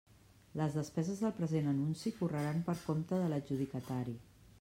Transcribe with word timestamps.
Les 0.59 0.77
despeses 0.77 1.19
del 1.25 1.33
present 1.41 1.69
anunci 1.73 2.13
correran 2.21 2.63
per 2.71 2.75
compte 2.87 3.21
de 3.25 3.29
l'adjudicatari. 3.35 4.17